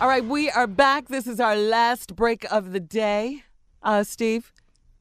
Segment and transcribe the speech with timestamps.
[0.00, 1.08] All right, we are back.
[1.08, 3.44] This is our last break of the day.
[3.82, 4.50] Uh, Steve,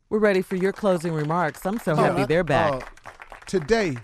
[0.10, 1.66] we're ready for your closing remarks.
[1.66, 2.74] I'm so happy they're back.
[2.74, 3.10] Uh,
[3.48, 3.96] today,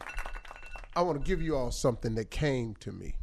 [0.96, 3.18] I want to give you all something that came to me.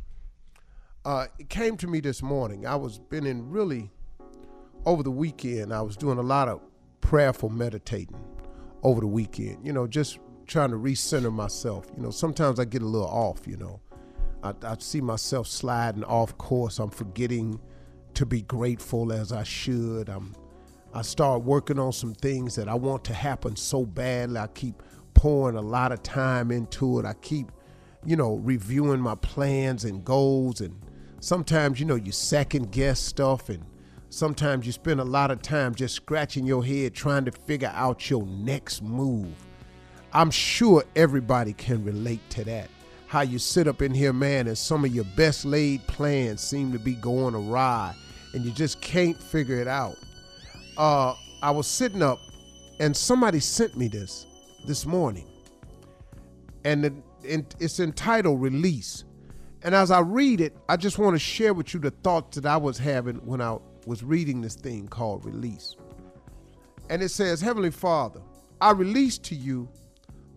[1.06, 2.66] Uh, it came to me this morning.
[2.66, 3.90] I was been in really
[4.84, 5.72] over the weekend.
[5.72, 6.60] I was doing a lot of
[7.00, 8.22] prayerful meditating
[8.82, 9.66] over the weekend.
[9.66, 11.86] You know, just trying to recenter myself.
[11.96, 13.46] You know, sometimes I get a little off.
[13.46, 13.80] You know,
[14.42, 16.78] I, I see myself sliding off course.
[16.78, 17.60] I'm forgetting
[18.14, 20.08] to be grateful as I should.
[20.08, 20.34] I'm
[20.94, 24.38] I start working on some things that I want to happen so badly.
[24.38, 24.82] I keep
[25.14, 27.06] pouring a lot of time into it.
[27.06, 27.50] I keep,
[28.04, 30.60] you know, reviewing my plans and goals.
[30.60, 30.78] And
[31.20, 33.48] sometimes, you know, you second guess stuff.
[33.48, 33.64] And
[34.10, 38.10] sometimes you spend a lot of time just scratching your head trying to figure out
[38.10, 39.32] your next move.
[40.12, 42.68] I'm sure everybody can relate to that.
[43.12, 46.72] How you sit up in here, man, and some of your best laid plans seem
[46.72, 47.94] to be going awry
[48.32, 49.98] and you just can't figure it out
[50.76, 52.18] uh, I was sitting up
[52.80, 54.26] and somebody sent me this
[54.66, 55.28] this morning.
[56.64, 56.84] And
[57.22, 59.04] it, it's entitled Release.
[59.62, 62.46] And as I read it, I just want to share with you the thoughts that
[62.46, 65.76] I was having when I was reading this thing called Release.
[66.88, 68.20] And it says, Heavenly Father,
[68.60, 69.68] I release to you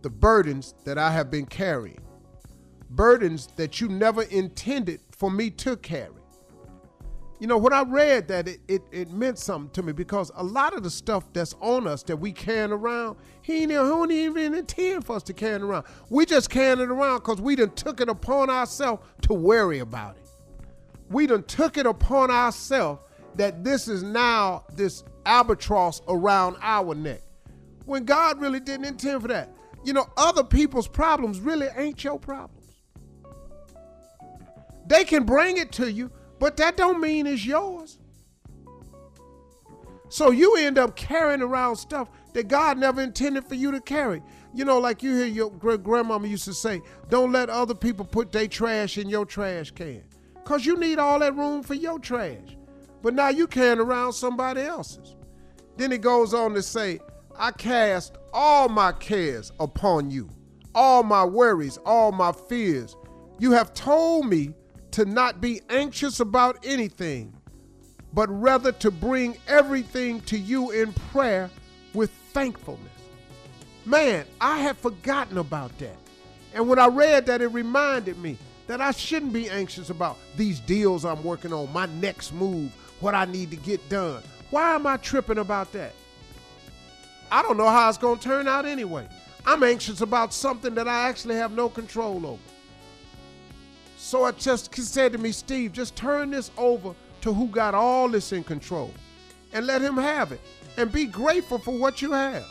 [0.02, 2.00] the burdens that I have been carrying,
[2.90, 6.12] burdens that you never intended for me to carry.
[7.40, 10.44] You know, when I read that, it, it, it meant something to me because a
[10.44, 14.12] lot of the stuff that's on us that we carrying around, he ain't, he don't
[14.12, 15.86] even intend for us to carry around.
[16.10, 20.16] We just carrying it around because we done took it upon ourselves to worry about
[20.16, 20.28] it.
[21.10, 23.04] We done took it upon ourselves
[23.36, 27.22] that this is now this albatross around our neck.
[27.86, 29.52] When God really didn't intend for that.
[29.84, 32.55] You know, other people's problems really ain't your problems.
[34.88, 38.00] They can bring it to you, but that don't mean it's yours.
[40.10, 44.22] So you end up carrying around stuff that God never intended for you to carry.
[44.54, 48.06] You know, like you hear your great grandmama used to say, don't let other people
[48.06, 50.04] put their trash in your trash can.
[50.36, 52.56] Because you need all that room for your trash.
[53.02, 55.16] But now you carrying around somebody else's.
[55.78, 57.00] Then it goes on to say,
[57.36, 60.30] I cast all my cares upon you,
[60.74, 62.96] all my worries, all my fears.
[63.40, 64.54] You have told me
[64.96, 67.34] to not be anxious about anything,
[68.14, 71.50] but rather to bring everything to you in prayer
[71.94, 72.94] with thankfulness.
[73.84, 75.98] Man, I had forgotten about that.
[76.54, 80.62] And when I read that, it reminded me that I shouldn't be anxious about these
[80.62, 84.24] deals I'm working on, my next move, what I need to get done.
[84.50, 85.92] Why am I tripping about that?
[87.30, 89.10] I don't know how it's going to turn out anyway.
[89.46, 92.55] I'm anxious about something that I actually have no control over.
[93.98, 98.10] So it just said to me, Steve, just turn this over to who got all
[98.10, 98.92] this in control
[99.54, 100.42] and let him have it
[100.78, 102.46] and be grateful for what you have.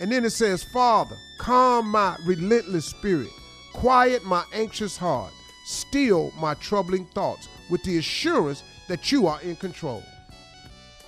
[0.00, 3.30] And then it says, Father, calm my relentless spirit,
[3.72, 5.32] quiet my anxious heart,
[5.64, 10.02] still my troubling thoughts with the assurance that you are in control.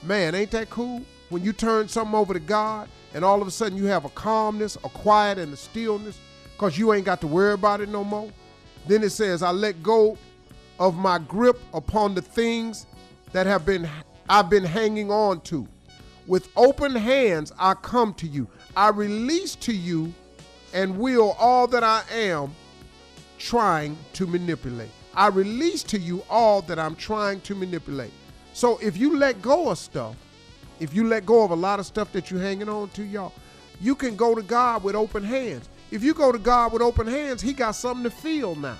[0.03, 1.03] Man, ain't that cool?
[1.29, 4.11] When you turn something over to God and all of a sudden you have a
[4.11, 6.19] calmness, a quiet, and a stillness
[6.53, 8.31] because you ain't got to worry about it no more.
[8.87, 10.17] Then it says, I let go
[10.79, 12.87] of my grip upon the things
[13.33, 13.89] that have been
[14.29, 15.67] I've been hanging on to.
[16.27, 18.49] With open hands I come to you.
[18.77, 20.15] I release to you
[20.73, 22.55] and will all that I am
[23.39, 24.91] trying to manipulate.
[25.15, 28.13] I release to you all that I'm trying to manipulate.
[28.53, 30.15] So if you let go of stuff,
[30.79, 33.33] if you let go of a lot of stuff that you're hanging on to, y'all,
[33.81, 35.69] you can go to God with open hands.
[35.91, 38.79] If you go to God with open hands, He got something to feel now.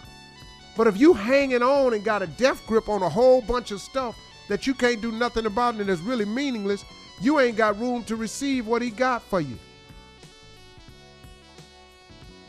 [0.77, 3.81] But if you hanging on and got a death grip on a whole bunch of
[3.81, 4.17] stuff
[4.49, 6.85] that you can't do nothing about and is really meaningless,
[7.21, 9.59] you ain't got room to receive what He got for you.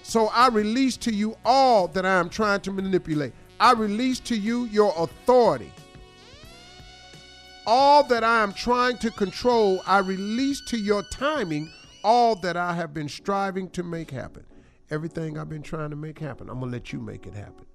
[0.03, 3.33] So I release to you all that I am trying to manipulate.
[3.59, 5.71] I release to you your authority.
[7.65, 11.71] All that I am trying to control, I release to your timing
[12.03, 14.45] all that I have been striving to make happen.
[14.89, 17.65] Everything I've been trying to make happen, I'm going to let you make it happen.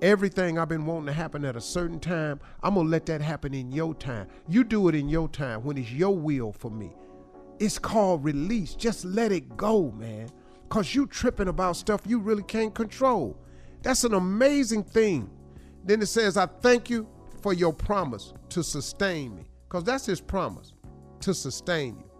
[0.00, 3.20] Everything I've been wanting to happen at a certain time, I'm going to let that
[3.20, 4.26] happen in your time.
[4.48, 6.92] You do it in your time when it's your will for me.
[7.60, 8.74] It's called release.
[8.74, 10.28] Just let it go, man.
[10.68, 13.38] Because you tripping about stuff you really can't control.
[13.82, 15.30] That's an amazing thing.
[15.84, 17.06] Then it says, I thank you
[17.40, 19.44] for your promise to sustain me.
[19.68, 20.72] Because that's his promise
[21.20, 22.11] to sustain you.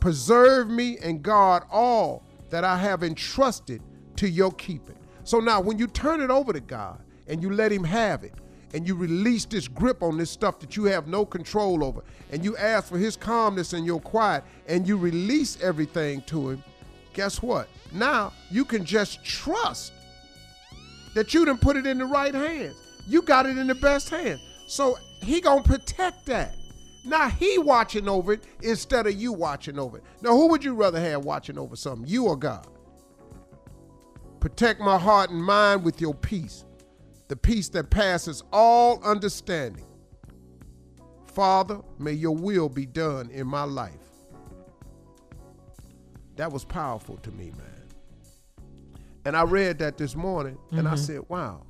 [0.00, 3.82] Preserve me and guard all that I have entrusted
[4.16, 4.98] to your keeping.
[5.24, 8.34] So now, when you turn it over to God and you let Him have it,
[8.72, 12.44] and you release this grip on this stuff that you have no control over, and
[12.44, 16.64] you ask for his calmness and your quiet, and you release everything to him,
[17.12, 17.68] guess what?
[17.92, 19.92] Now you can just trust
[21.14, 22.76] that you didn't put it in the right hands.
[23.06, 24.40] You got it in the best hands.
[24.68, 26.54] So he gonna protect that.
[27.04, 30.04] Now he watching over it instead of you watching over it.
[30.22, 32.66] Now who would you rather have watching over something, you or God?
[34.40, 36.64] Protect my heart and mind with your peace,
[37.28, 39.84] the peace that passes all understanding.
[41.26, 43.94] Father, may your will be done in my life.
[46.36, 47.66] That was powerful to me, man.
[49.26, 50.96] And I read that this morning and I mm-hmm.
[50.96, 51.66] said, wow,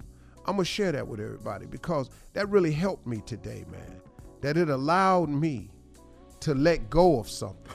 [0.47, 4.01] I'm going to share that with everybody because that really helped me today, man.
[4.41, 5.71] That it allowed me
[6.41, 7.73] to let go of something,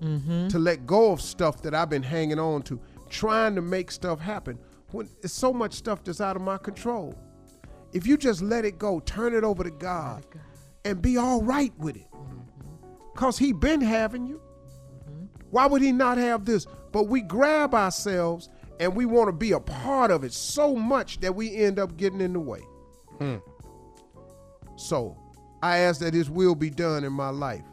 [0.00, 0.48] mm-hmm.
[0.48, 4.20] to let go of stuff that I've been hanging on to, trying to make stuff
[4.20, 4.58] happen
[4.90, 7.14] when it's so much stuff that's out of my control.
[7.92, 10.26] If you just let it go, turn it over to God,
[10.84, 12.10] and be all right with it.
[12.12, 12.40] Mm-hmm.
[13.12, 14.40] Because He been having you.
[15.08, 15.26] Mm-hmm.
[15.50, 16.66] Why would he not have this?
[16.92, 18.48] But we grab ourselves
[18.80, 21.96] and we want to be a part of it so much that we end up
[21.96, 22.60] getting in the way.
[23.18, 23.36] Hmm.
[24.76, 25.16] So
[25.62, 27.64] I ask that his will be done in my life,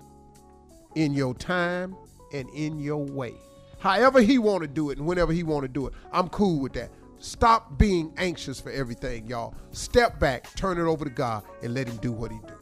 [0.95, 1.95] in your time
[2.33, 3.33] and in your way.
[3.79, 6.59] However he want to do it and whenever he want to do it, I'm cool
[6.59, 6.89] with that.
[7.19, 9.53] Stop being anxious for everything, y'all.
[9.71, 12.53] Step back, turn it over to God, and let him do what he do.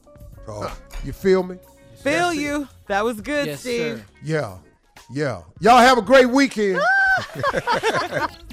[0.47, 1.57] Oh, You feel me?
[2.01, 2.67] Feel you.
[2.87, 3.97] That was good, yes, Steve.
[3.99, 4.05] sir.
[4.23, 4.57] Yeah.
[5.11, 5.41] Yeah.
[5.59, 6.81] Y'all have a great weekend.